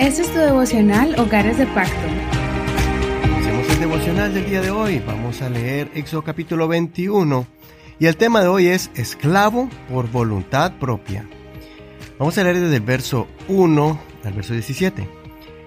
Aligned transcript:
Este 0.00 0.22
es 0.22 0.32
tu 0.32 0.38
devocional 0.38 1.14
Hogares 1.20 1.58
de 1.58 1.66
Pacto. 1.66 1.92
Hacemos 3.38 3.68
el 3.68 3.80
devocional 3.80 4.32
del 4.32 4.46
día 4.48 4.62
de 4.62 4.70
hoy. 4.70 4.98
Vamos 5.06 5.42
a 5.42 5.50
leer 5.50 5.90
Éxodo 5.94 6.24
capítulo 6.24 6.68
21 6.68 7.46
y 7.98 8.06
el 8.06 8.16
tema 8.16 8.40
de 8.40 8.48
hoy 8.48 8.68
es 8.68 8.90
esclavo 8.94 9.68
por 9.90 10.10
voluntad 10.10 10.72
propia. 10.78 11.28
Vamos 12.18 12.38
a 12.38 12.44
leer 12.44 12.60
desde 12.60 12.76
el 12.76 12.80
verso 12.80 13.28
1 13.48 14.00
al 14.24 14.32
verso 14.32 14.54
17. 14.54 15.06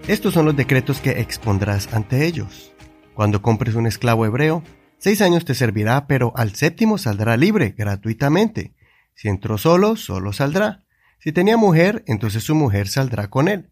Estos 0.07 0.33
son 0.33 0.45
los 0.47 0.55
decretos 0.55 0.99
que 0.99 1.11
expondrás 1.21 1.93
ante 1.93 2.25
ellos. 2.25 2.73
Cuando 3.13 3.43
compres 3.43 3.75
un 3.75 3.85
esclavo 3.85 4.25
hebreo, 4.25 4.63
seis 4.97 5.21
años 5.21 5.45
te 5.45 5.53
servirá, 5.53 6.07
pero 6.07 6.33
al 6.35 6.55
séptimo 6.55 6.97
saldrá 6.97 7.37
libre, 7.37 7.75
gratuitamente. 7.77 8.73
Si 9.13 9.27
entró 9.27 9.59
solo, 9.59 9.95
solo 9.95 10.33
saldrá. 10.33 10.81
Si 11.19 11.31
tenía 11.31 11.55
mujer, 11.55 12.03
entonces 12.07 12.43
su 12.43 12.55
mujer 12.55 12.87
saldrá 12.87 13.29
con 13.29 13.47
él. 13.47 13.69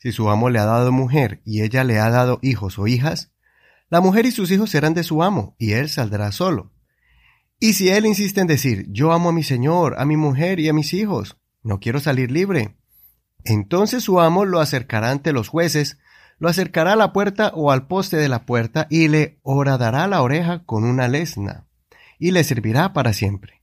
Si 0.00 0.12
su 0.12 0.30
amo 0.30 0.48
le 0.48 0.58
ha 0.58 0.64
dado 0.64 0.92
mujer 0.92 1.42
y 1.44 1.60
ella 1.60 1.84
le 1.84 1.98
ha 1.98 2.08
dado 2.08 2.38
hijos 2.40 2.78
o 2.78 2.86
hijas, 2.86 3.32
la 3.90 4.00
mujer 4.00 4.24
y 4.24 4.30
sus 4.30 4.50
hijos 4.50 4.70
serán 4.70 4.94
de 4.94 5.02
su 5.02 5.22
amo, 5.22 5.54
y 5.58 5.72
él 5.72 5.90
saldrá 5.90 6.32
solo. 6.32 6.72
Y 7.58 7.74
si 7.74 7.90
él 7.90 8.06
insiste 8.06 8.40
en 8.40 8.46
decir, 8.46 8.86
yo 8.88 9.12
amo 9.12 9.28
a 9.28 9.32
mi 9.32 9.42
señor, 9.42 9.96
a 9.98 10.06
mi 10.06 10.16
mujer 10.16 10.58
y 10.58 10.68
a 10.70 10.72
mis 10.72 10.94
hijos, 10.94 11.36
no 11.62 11.80
quiero 11.80 12.00
salir 12.00 12.30
libre, 12.30 12.76
entonces 13.44 14.02
su 14.04 14.20
amo 14.20 14.46
lo 14.46 14.60
acercará 14.60 15.10
ante 15.10 15.32
los 15.32 15.48
jueces, 15.48 15.98
lo 16.38 16.48
acercará 16.48 16.94
a 16.94 16.96
la 16.96 17.12
puerta 17.12 17.52
o 17.54 17.70
al 17.70 17.86
poste 17.86 18.16
de 18.16 18.28
la 18.28 18.46
puerta 18.46 18.86
y 18.88 19.08
le 19.08 19.38
horadará 19.42 20.06
la 20.06 20.22
oreja 20.22 20.64
con 20.64 20.84
una 20.84 21.08
lesna, 21.08 21.66
y 22.18 22.30
le 22.30 22.42
servirá 22.44 22.94
para 22.94 23.12
siempre. 23.12 23.59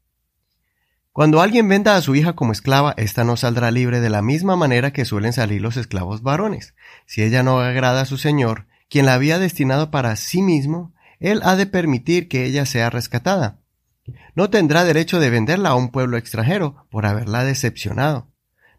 Cuando 1.17 1.41
alguien 1.41 1.67
venda 1.67 1.95
a 1.95 2.01
su 2.03 2.13
hija 2.13 2.33
como 2.33 2.51
esclava, 2.51 2.93
ésta 2.95 3.23
no 3.23 3.37
saldrá 3.37 3.71
libre 3.71 4.01
de 4.01 4.11
la 4.11 4.21
misma 4.21 4.55
manera 4.55 4.93
que 4.93 5.03
suelen 5.03 5.33
salir 5.33 5.63
los 5.63 5.75
esclavos 5.75 6.21
varones. 6.21 6.75
Si 7.07 7.23
ella 7.23 7.41
no 7.41 7.59
agrada 7.59 8.01
a 8.01 8.05
su 8.05 8.19
señor, 8.19 8.67
quien 8.87 9.07
la 9.07 9.15
había 9.15 9.39
destinado 9.39 9.89
para 9.89 10.15
sí 10.15 10.43
mismo, 10.43 10.93
él 11.19 11.41
ha 11.43 11.55
de 11.55 11.65
permitir 11.65 12.27
que 12.27 12.45
ella 12.45 12.67
sea 12.67 12.91
rescatada. 12.91 13.61
No 14.35 14.51
tendrá 14.51 14.85
derecho 14.85 15.19
de 15.19 15.31
venderla 15.31 15.69
a 15.69 15.75
un 15.75 15.89
pueblo 15.89 16.17
extranjero 16.17 16.85
por 16.91 17.07
haberla 17.07 17.43
decepcionado. 17.43 18.27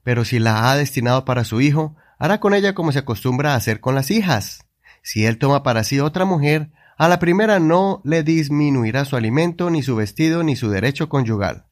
Pero 0.04 0.24
si 0.24 0.38
la 0.38 0.70
ha 0.70 0.76
destinado 0.76 1.24
para 1.24 1.42
su 1.42 1.60
hijo, 1.60 1.96
hará 2.20 2.38
con 2.38 2.54
ella 2.54 2.72
como 2.72 2.92
se 2.92 3.00
acostumbra 3.00 3.54
a 3.54 3.56
hacer 3.56 3.80
con 3.80 3.96
las 3.96 4.12
hijas. 4.12 4.60
Si 5.02 5.26
él 5.26 5.38
toma 5.38 5.64
para 5.64 5.82
sí 5.82 5.98
otra 5.98 6.24
mujer, 6.24 6.70
a 6.98 7.08
la 7.08 7.18
primera 7.18 7.58
no 7.58 8.00
le 8.04 8.22
disminuirá 8.22 9.04
su 9.06 9.16
alimento, 9.16 9.70
ni 9.70 9.82
su 9.82 9.96
vestido, 9.96 10.44
ni 10.44 10.54
su 10.54 10.70
derecho 10.70 11.08
conyugal. 11.08 11.64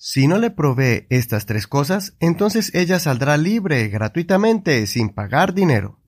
Si 0.00 0.28
no 0.28 0.38
le 0.38 0.52
provee 0.52 1.08
estas 1.10 1.44
tres 1.44 1.66
cosas, 1.66 2.14
entonces 2.20 2.72
ella 2.72 3.00
saldrá 3.00 3.36
libre 3.36 3.88
gratuitamente, 3.88 4.86
sin 4.86 5.08
pagar 5.08 5.54
dinero. 5.54 5.98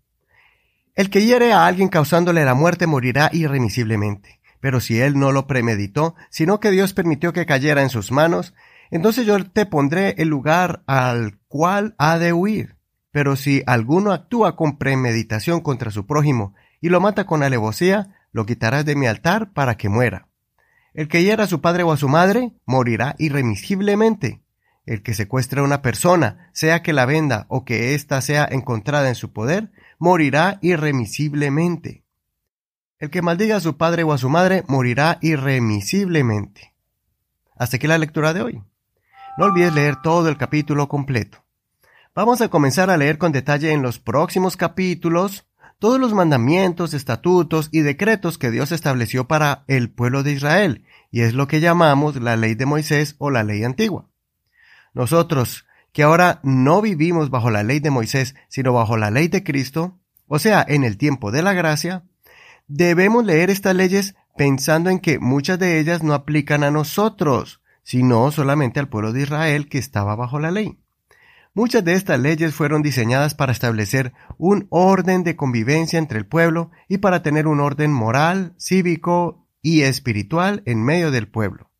El 0.94 1.10
que 1.10 1.24
hiere 1.24 1.52
a 1.52 1.66
alguien 1.66 1.88
causándole 1.88 2.44
la 2.44 2.54
muerte 2.54 2.86
morirá 2.86 3.30
irremisiblemente. 3.32 4.40
Pero 4.60 4.78
si 4.78 5.00
él 5.00 5.18
no 5.18 5.32
lo 5.32 5.48
premeditó, 5.48 6.14
sino 6.30 6.60
que 6.60 6.70
Dios 6.70 6.92
permitió 6.92 7.32
que 7.32 7.46
cayera 7.46 7.82
en 7.82 7.88
sus 7.90 8.12
manos, 8.12 8.54
entonces 8.92 9.26
yo 9.26 9.44
te 9.44 9.66
pondré 9.66 10.14
el 10.18 10.28
lugar 10.28 10.84
al 10.86 11.40
cual 11.48 11.96
ha 11.98 12.16
de 12.18 12.32
huir. 12.32 12.76
Pero 13.10 13.34
si 13.34 13.64
alguno 13.66 14.12
actúa 14.12 14.54
con 14.54 14.78
premeditación 14.78 15.62
contra 15.62 15.90
su 15.90 16.06
prójimo 16.06 16.54
y 16.80 16.90
lo 16.90 17.00
mata 17.00 17.26
con 17.26 17.42
alevosía, 17.42 18.14
lo 18.30 18.46
quitarás 18.46 18.84
de 18.84 18.94
mi 18.94 19.08
altar 19.08 19.52
para 19.52 19.76
que 19.76 19.88
muera. 19.88 20.29
El 20.92 21.08
que 21.08 21.22
hiera 21.22 21.44
a 21.44 21.46
su 21.46 21.60
padre 21.60 21.82
o 21.82 21.92
a 21.92 21.96
su 21.96 22.08
madre 22.08 22.52
morirá 22.66 23.14
irremisiblemente. 23.18 24.42
El 24.86 25.02
que 25.02 25.14
secuestre 25.14 25.60
a 25.60 25.64
una 25.64 25.82
persona, 25.82 26.50
sea 26.52 26.82
que 26.82 26.92
la 26.92 27.06
venda 27.06 27.46
o 27.48 27.64
que 27.64 27.94
ésta 27.94 28.20
sea 28.20 28.48
encontrada 28.50 29.08
en 29.08 29.14
su 29.14 29.32
poder, 29.32 29.70
morirá 29.98 30.58
irremisiblemente. 30.62 32.04
El 32.98 33.10
que 33.10 33.22
maldiga 33.22 33.56
a 33.56 33.60
su 33.60 33.76
padre 33.76 34.02
o 34.02 34.12
a 34.12 34.18
su 34.18 34.28
madre 34.28 34.64
morirá 34.66 35.18
irremisiblemente. 35.22 36.74
Hasta 37.56 37.76
aquí 37.76 37.86
la 37.86 37.98
lectura 37.98 38.32
de 38.34 38.42
hoy. 38.42 38.62
No 39.38 39.44
olvides 39.46 39.74
leer 39.74 39.96
todo 40.02 40.28
el 40.28 40.36
capítulo 40.36 40.88
completo. 40.88 41.44
Vamos 42.14 42.40
a 42.40 42.48
comenzar 42.48 42.90
a 42.90 42.96
leer 42.96 43.16
con 43.16 43.32
detalle 43.32 43.72
en 43.72 43.82
los 43.82 44.00
próximos 44.00 44.56
capítulos 44.56 45.46
todos 45.80 45.98
los 45.98 46.12
mandamientos, 46.12 46.92
estatutos 46.92 47.70
y 47.72 47.80
decretos 47.80 48.36
que 48.36 48.50
Dios 48.50 48.70
estableció 48.70 49.26
para 49.26 49.64
el 49.66 49.90
pueblo 49.90 50.22
de 50.22 50.32
Israel, 50.32 50.84
y 51.10 51.22
es 51.22 51.32
lo 51.32 51.48
que 51.48 51.60
llamamos 51.60 52.16
la 52.16 52.36
ley 52.36 52.54
de 52.54 52.66
Moisés 52.66 53.16
o 53.18 53.30
la 53.30 53.42
ley 53.42 53.64
antigua. 53.64 54.06
Nosotros, 54.92 55.64
que 55.92 56.02
ahora 56.02 56.38
no 56.42 56.82
vivimos 56.82 57.30
bajo 57.30 57.50
la 57.50 57.62
ley 57.62 57.80
de 57.80 57.90
Moisés, 57.90 58.34
sino 58.48 58.74
bajo 58.74 58.98
la 58.98 59.10
ley 59.10 59.28
de 59.28 59.42
Cristo, 59.42 59.98
o 60.28 60.38
sea, 60.38 60.64
en 60.68 60.84
el 60.84 60.98
tiempo 60.98 61.32
de 61.32 61.42
la 61.42 61.54
gracia, 61.54 62.04
debemos 62.68 63.24
leer 63.24 63.48
estas 63.48 63.74
leyes 63.74 64.14
pensando 64.36 64.90
en 64.90 65.00
que 65.00 65.18
muchas 65.18 65.58
de 65.58 65.80
ellas 65.80 66.02
no 66.02 66.12
aplican 66.12 66.62
a 66.62 66.70
nosotros, 66.70 67.62
sino 67.82 68.30
solamente 68.32 68.80
al 68.80 68.88
pueblo 68.88 69.14
de 69.14 69.22
Israel 69.22 69.68
que 69.68 69.78
estaba 69.78 70.14
bajo 70.14 70.38
la 70.38 70.50
ley. 70.50 70.78
Muchas 71.52 71.84
de 71.84 71.94
estas 71.94 72.20
leyes 72.20 72.54
fueron 72.54 72.80
diseñadas 72.80 73.34
para 73.34 73.50
establecer 73.50 74.12
un 74.38 74.68
orden 74.70 75.24
de 75.24 75.34
convivencia 75.34 75.98
entre 75.98 76.18
el 76.18 76.26
pueblo 76.26 76.70
y 76.88 76.98
para 76.98 77.22
tener 77.22 77.48
un 77.48 77.60
orden 77.60 77.92
moral, 77.92 78.54
cívico 78.56 79.48
y 79.60 79.82
espiritual 79.82 80.62
en 80.64 80.84
medio 80.84 81.10
del 81.10 81.26
pueblo. 81.26 81.70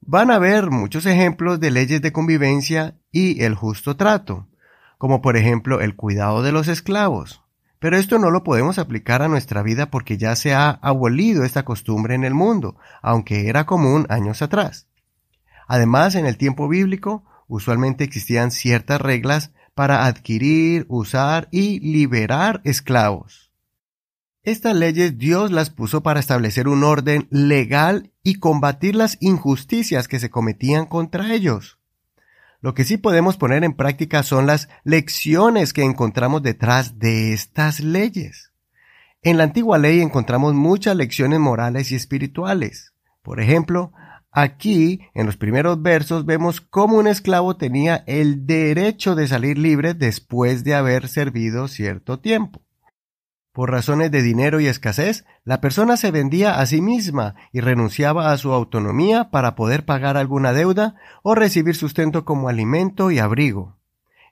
Van 0.00 0.30
a 0.30 0.36
haber 0.36 0.70
muchos 0.70 1.06
ejemplos 1.06 1.60
de 1.60 1.70
leyes 1.70 2.02
de 2.02 2.12
convivencia 2.12 2.96
y 3.12 3.42
el 3.44 3.54
justo 3.54 3.96
trato, 3.96 4.48
como 4.96 5.22
por 5.22 5.36
ejemplo 5.36 5.80
el 5.80 5.94
cuidado 5.94 6.42
de 6.42 6.50
los 6.50 6.66
esclavos. 6.66 7.42
Pero 7.78 7.96
esto 7.96 8.18
no 8.18 8.30
lo 8.32 8.42
podemos 8.42 8.80
aplicar 8.80 9.22
a 9.22 9.28
nuestra 9.28 9.62
vida 9.62 9.88
porque 9.90 10.16
ya 10.18 10.34
se 10.34 10.52
ha 10.52 10.70
abolido 10.70 11.44
esta 11.44 11.64
costumbre 11.64 12.16
en 12.16 12.24
el 12.24 12.34
mundo, 12.34 12.76
aunque 13.02 13.48
era 13.48 13.66
común 13.66 14.06
años 14.08 14.42
atrás. 14.42 14.88
Además, 15.68 16.16
en 16.16 16.26
el 16.26 16.36
tiempo 16.36 16.66
bíblico, 16.66 17.24
usualmente 17.48 18.04
existían 18.04 18.52
ciertas 18.52 19.00
reglas 19.00 19.50
para 19.74 20.06
adquirir, 20.06 20.86
usar 20.88 21.48
y 21.50 21.80
liberar 21.80 22.60
esclavos. 22.64 23.50
Estas 24.42 24.74
leyes 24.74 25.18
Dios 25.18 25.50
las 25.50 25.70
puso 25.70 26.02
para 26.02 26.20
establecer 26.20 26.68
un 26.68 26.84
orden 26.84 27.26
legal 27.30 28.12
y 28.22 28.36
combatir 28.36 28.94
las 28.94 29.18
injusticias 29.20 30.08
que 30.08 30.20
se 30.20 30.30
cometían 30.30 30.86
contra 30.86 31.34
ellos. 31.34 31.78
Lo 32.60 32.74
que 32.74 32.84
sí 32.84 32.96
podemos 32.96 33.36
poner 33.36 33.62
en 33.62 33.74
práctica 33.74 34.22
son 34.22 34.46
las 34.46 34.68
lecciones 34.84 35.72
que 35.72 35.84
encontramos 35.84 36.42
detrás 36.42 36.98
de 36.98 37.32
estas 37.32 37.80
leyes. 37.80 38.52
En 39.22 39.36
la 39.36 39.44
antigua 39.44 39.78
ley 39.78 40.00
encontramos 40.00 40.54
muchas 40.54 40.96
lecciones 40.96 41.40
morales 41.40 41.92
y 41.92 41.94
espirituales. 41.94 42.94
Por 43.22 43.40
ejemplo, 43.40 43.92
Aquí, 44.30 45.00
en 45.14 45.26
los 45.26 45.36
primeros 45.36 45.80
versos, 45.82 46.26
vemos 46.26 46.60
cómo 46.60 46.98
un 46.98 47.06
esclavo 47.06 47.56
tenía 47.56 48.04
el 48.06 48.46
derecho 48.46 49.14
de 49.14 49.26
salir 49.26 49.58
libre 49.58 49.94
después 49.94 50.64
de 50.64 50.74
haber 50.74 51.08
servido 51.08 51.66
cierto 51.66 52.20
tiempo. 52.20 52.62
Por 53.52 53.70
razones 53.72 54.10
de 54.12 54.22
dinero 54.22 54.60
y 54.60 54.66
escasez, 54.66 55.24
la 55.42 55.60
persona 55.60 55.96
se 55.96 56.12
vendía 56.12 56.60
a 56.60 56.66
sí 56.66 56.80
misma 56.80 57.34
y 57.52 57.60
renunciaba 57.60 58.30
a 58.30 58.36
su 58.36 58.52
autonomía 58.52 59.30
para 59.30 59.56
poder 59.56 59.84
pagar 59.84 60.16
alguna 60.16 60.52
deuda 60.52 60.94
o 61.22 61.34
recibir 61.34 61.74
sustento 61.74 62.24
como 62.24 62.48
alimento 62.48 63.10
y 63.10 63.18
abrigo. 63.18 63.76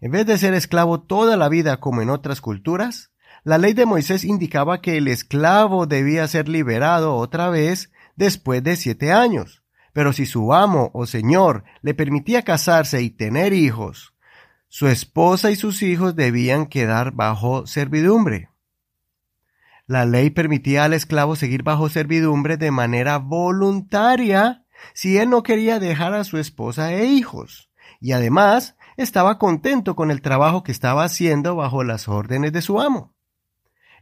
En 0.01 0.13
vez 0.13 0.27
de 0.27 0.39
ser 0.39 0.55
esclavo 0.55 1.01
toda 1.01 1.37
la 1.37 1.49
vida 1.49 1.81
como 1.81 2.03
en 2.03 2.11
otras 2.11 2.41
culturas, 2.41 3.11
la 3.43 3.59
ley 3.59 3.73
de 3.73 3.87
Moisés 3.87 4.25
indicaba 4.25 4.81
que 4.81 4.97
el 4.97 5.09
esclavo 5.09 5.87
debía 5.87 6.29
ser 6.29 6.49
liberado 6.49 7.17
otra 7.17 7.49
vez 7.49 7.91
después 8.15 8.63
de 8.63 8.77
siete 8.77 9.13
años. 9.13 9.65
Pero 9.97 10.13
si 10.13 10.27
su 10.27 10.53
amo 10.53 10.91
o 10.93 11.07
señor 11.07 11.65
le 11.81 11.95
permitía 11.95 12.43
casarse 12.43 13.01
y 13.01 13.09
tener 13.09 13.55
hijos, 13.55 14.13
su 14.69 14.89
esposa 14.89 15.51
y 15.51 15.57
sus 15.57 15.83
hijos 15.83 16.15
debían 16.15 16.67
quedar 16.67 17.13
bajo 17.13 17.67
servidumbre. 17.67 18.51
La 19.87 20.05
ley 20.05 20.29
permitía 20.29 20.85
al 20.85 20.93
esclavo 20.93 21.35
seguir 21.35 21.63
bajo 21.63 21.89
servidumbre 21.89 22.59
de 22.59 22.71
manera 22.71 23.17
voluntaria 23.17 24.67
si 24.93 25.17
él 25.17 25.31
no 25.31 25.43
quería 25.43 25.81
dejar 25.81 26.13
a 26.13 26.25
su 26.25 26.37
esposa 26.37 26.93
e 26.93 27.07
hijos, 27.07 27.71
y 27.99 28.13
además 28.13 28.77
estaba 28.99 29.39
contento 29.39 29.97
con 29.97 30.11
el 30.11 30.21
trabajo 30.21 30.63
que 30.63 30.73
estaba 30.73 31.05
haciendo 31.05 31.57
bajo 31.57 31.85
las 31.85 32.07
órdenes 32.07 32.53
de 32.53 32.61
su 32.61 32.83
amo. 32.83 33.15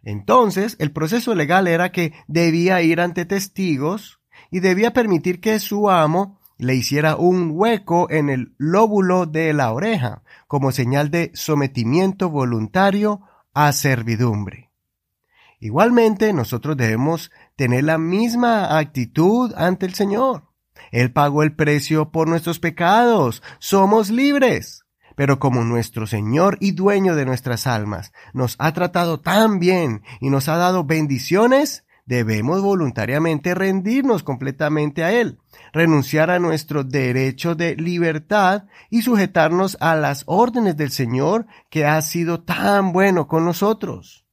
Entonces, 0.02 0.75
el 0.81 0.90
proceso 0.90 1.37
legal 1.37 1.69
era 1.69 1.93
que 1.93 2.14
debía 2.26 2.82
ir 2.82 3.00
ante 3.00 3.26
testigos 3.26 4.19
y 4.51 4.61
debía 4.61 4.93
permitir 4.93 5.41
que 5.41 5.59
su 5.59 5.91
amo 5.91 6.39
le 6.59 6.75
hiciera 6.75 7.17
un 7.17 7.51
hueco 7.53 8.09
en 8.11 8.31
el 8.31 8.55
lóbulo 8.59 9.27
de 9.27 9.53
la 9.53 9.73
oreja, 9.73 10.23
como 10.47 10.73
señal 10.73 11.11
de 11.11 11.31
sometimiento 11.35 12.31
voluntario 12.31 13.23
a 13.53 13.73
servidumbre. 13.73 14.71
Igualmente, 15.61 16.33
nosotros 16.33 16.77
debemos 16.77 17.31
tener 17.57 17.85
la 17.85 17.99
misma 17.99 18.79
actitud 18.79 19.53
ante 19.57 19.87
el 19.87 19.95
Señor. 19.95 20.45
Él 20.91 21.13
pagó 21.13 21.43
el 21.43 21.55
precio 21.55 22.11
por 22.11 22.29
nuestros 22.29 22.59
pecados. 22.59 23.43
Somos 23.59 24.11
libres. 24.11 24.85
Pero 25.17 25.39
como 25.39 25.65
nuestro 25.65 26.07
Señor 26.07 26.59
y 26.61 26.73
dueño 26.73 27.15
de 27.15 27.25
nuestras 27.25 27.67
almas 27.67 28.13
nos 28.33 28.57
ha 28.59 28.73
tratado 28.73 29.21
tan 29.21 29.61
bien 29.61 30.03
y 30.21 30.29
nos 30.29 30.49
ha 30.49 30.57
dado 30.57 30.85
bendiciones, 30.85 31.85
debemos 32.06 32.62
voluntariamente 32.62 33.55
rendirnos 33.55 34.23
completamente 34.23 35.05
a 35.05 35.12
Él, 35.12 35.39
renunciar 35.73 36.31
a 36.31 36.39
nuestro 36.39 36.85
derecho 36.85 37.55
de 37.55 37.77
libertad 37.77 38.65
y 38.91 39.03
sujetarnos 39.03 39.77
a 39.81 39.97
las 39.97 40.25
órdenes 40.27 40.77
del 40.77 40.91
Señor 40.91 41.47
que 41.71 41.87
ha 41.87 42.01
sido 42.03 42.43
tan 42.43 42.93
bueno 42.93 43.27
con 43.27 43.45
nosotros. 43.45 44.25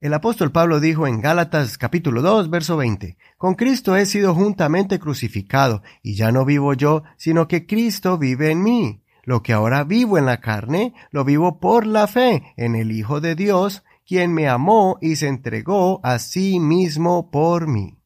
El 0.00 0.12
apóstol 0.12 0.52
Pablo 0.52 0.80
dijo 0.80 1.06
en 1.06 1.22
Gálatas 1.22 1.78
capítulo 1.78 2.20
2, 2.20 2.50
verso 2.50 2.76
20, 2.76 3.16
Con 3.38 3.54
Cristo 3.54 3.96
he 3.96 4.04
sido 4.04 4.34
juntamente 4.34 4.98
crucificado, 4.98 5.82
y 6.02 6.14
ya 6.14 6.30
no 6.30 6.44
vivo 6.44 6.74
yo, 6.74 7.04
sino 7.16 7.48
que 7.48 7.66
Cristo 7.66 8.18
vive 8.18 8.50
en 8.50 8.62
mí. 8.62 9.02
Lo 9.22 9.42
que 9.42 9.54
ahora 9.54 9.84
vivo 9.84 10.18
en 10.18 10.26
la 10.26 10.42
carne, 10.42 10.92
lo 11.10 11.24
vivo 11.24 11.58
por 11.58 11.86
la 11.86 12.06
fe 12.06 12.52
en 12.58 12.74
el 12.74 12.92
Hijo 12.92 13.22
de 13.22 13.34
Dios, 13.34 13.82
quien 14.06 14.32
me 14.32 14.48
amó 14.48 14.98
y 15.00 15.16
se 15.16 15.28
entregó 15.28 16.00
a 16.02 16.18
sí 16.18 16.60
mismo 16.60 17.30
por 17.30 17.66
mí. 17.66 17.98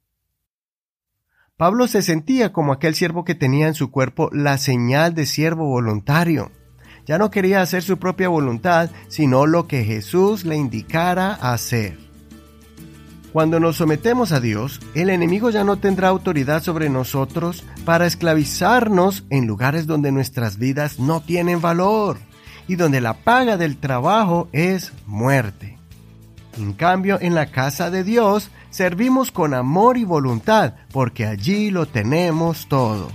Pablo 1.56 1.88
se 1.88 2.02
sentía 2.02 2.52
como 2.52 2.72
aquel 2.72 2.94
siervo 2.94 3.24
que 3.24 3.34
tenía 3.34 3.66
en 3.66 3.74
su 3.74 3.90
cuerpo 3.90 4.30
la 4.32 4.58
señal 4.58 5.14
de 5.14 5.26
siervo 5.26 5.66
voluntario. 5.66 6.52
Ya 7.04 7.18
no 7.18 7.30
quería 7.30 7.62
hacer 7.62 7.82
su 7.82 7.98
propia 7.98 8.28
voluntad, 8.28 8.90
sino 9.08 9.44
lo 9.46 9.66
que 9.66 9.82
Jesús 9.82 10.44
le 10.44 10.56
indicara 10.56 11.34
hacer. 11.34 11.98
Cuando 13.32 13.60
nos 13.60 13.76
sometemos 13.76 14.30
a 14.32 14.40
Dios, 14.40 14.80
el 14.94 15.10
enemigo 15.10 15.50
ya 15.50 15.64
no 15.64 15.78
tendrá 15.78 16.08
autoridad 16.08 16.62
sobre 16.62 16.88
nosotros 16.88 17.64
para 17.84 18.06
esclavizarnos 18.06 19.24
en 19.28 19.46
lugares 19.46 19.86
donde 19.86 20.12
nuestras 20.12 20.58
vidas 20.58 20.98
no 21.00 21.20
tienen 21.22 21.60
valor 21.60 22.18
y 22.68 22.76
donde 22.76 23.00
la 23.00 23.14
paga 23.14 23.56
del 23.56 23.78
trabajo 23.78 24.48
es 24.52 24.92
muerte. 25.06 25.77
En 26.58 26.72
cambio, 26.72 27.18
en 27.20 27.34
la 27.34 27.46
casa 27.46 27.90
de 27.90 28.04
Dios 28.04 28.50
servimos 28.70 29.30
con 29.30 29.54
amor 29.54 29.96
y 29.96 30.04
voluntad, 30.04 30.74
porque 30.92 31.24
allí 31.24 31.70
lo 31.70 31.86
tenemos 31.86 32.66
todo. 32.68 33.10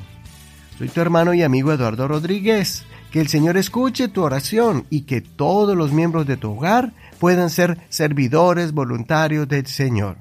Soy 0.77 0.87
tu 0.87 1.01
hermano 1.01 1.33
y 1.33 1.43
amigo 1.43 1.71
Eduardo 1.71 2.07
Rodríguez. 2.07 2.85
Que 3.11 3.21
el 3.21 3.27
Señor 3.27 3.57
escuche 3.57 4.07
tu 4.07 4.23
oración 4.23 4.87
y 4.89 5.01
que 5.01 5.21
todos 5.21 5.77
los 5.77 5.91
miembros 5.91 6.25
de 6.25 6.35
tu 6.35 6.53
hogar 6.53 6.93
puedan 7.19 7.51
ser 7.51 7.77
servidores 7.89 8.71
voluntarios 8.71 9.47
del 9.47 9.67
Señor. 9.67 10.17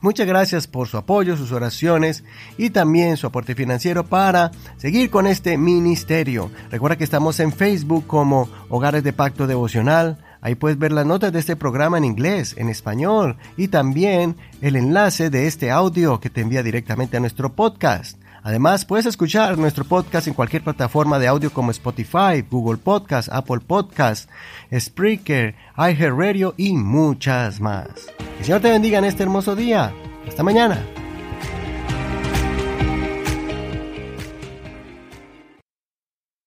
Muchas 0.00 0.26
gracias 0.26 0.66
por 0.66 0.88
su 0.88 0.96
apoyo, 0.96 1.36
sus 1.36 1.52
oraciones 1.52 2.24
y 2.58 2.70
también 2.70 3.16
su 3.16 3.28
aporte 3.28 3.54
financiero 3.54 4.04
para 4.04 4.50
seguir 4.78 5.10
con 5.10 5.28
este 5.28 5.56
ministerio. 5.56 6.50
Recuerda 6.70 6.96
que 6.96 7.04
estamos 7.04 7.38
en 7.38 7.52
Facebook 7.52 8.06
como 8.06 8.48
Hogares 8.68 9.04
de 9.04 9.12
Pacto 9.12 9.46
Devocional. 9.46 10.18
Ahí 10.40 10.54
puedes 10.54 10.78
ver 10.78 10.92
las 10.92 11.06
notas 11.06 11.32
de 11.32 11.38
este 11.38 11.56
programa 11.56 11.98
en 11.98 12.04
inglés, 12.04 12.54
en 12.58 12.68
español 12.68 13.36
y 13.56 13.68
también 13.68 14.36
el 14.60 14.76
enlace 14.76 15.30
de 15.30 15.46
este 15.46 15.70
audio 15.70 16.20
que 16.20 16.30
te 16.30 16.40
envía 16.40 16.62
directamente 16.62 17.16
a 17.16 17.20
nuestro 17.20 17.52
podcast. 17.52 18.18
Además, 18.46 18.84
puedes 18.84 19.06
escuchar 19.06 19.58
nuestro 19.58 19.84
podcast 19.84 20.28
en 20.28 20.34
cualquier 20.34 20.62
plataforma 20.62 21.18
de 21.18 21.26
audio 21.26 21.52
como 21.52 21.72
Spotify, 21.72 22.44
Google 22.48 22.78
Podcast, 22.78 23.28
Apple 23.32 23.58
Podcast, 23.66 24.30
Spreaker, 24.72 25.56
iHeartRadio 25.76 26.54
y 26.56 26.74
muchas 26.74 27.60
más. 27.60 27.88
Que 28.16 28.38
el 28.38 28.44
Señor 28.44 28.60
te 28.60 28.70
bendiga 28.70 28.98
en 28.98 29.04
este 29.04 29.24
hermoso 29.24 29.56
día. 29.56 29.92
Hasta 30.28 30.44
mañana. 30.44 30.95